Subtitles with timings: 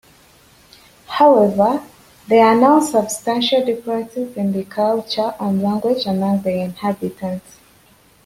[1.05, 1.83] However,
[2.27, 7.57] there are now substantial differences in culture and language among the inhabitants.